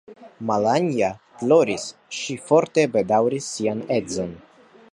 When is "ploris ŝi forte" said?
1.41-2.87